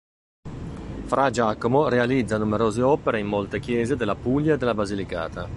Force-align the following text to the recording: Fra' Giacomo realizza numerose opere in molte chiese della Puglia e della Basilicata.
Fra' 1.05 1.29
Giacomo 1.29 1.87
realizza 1.87 2.39
numerose 2.39 2.81
opere 2.81 3.19
in 3.19 3.27
molte 3.27 3.59
chiese 3.59 3.95
della 3.95 4.15
Puglia 4.15 4.55
e 4.55 4.57
della 4.57 4.73
Basilicata. 4.73 5.47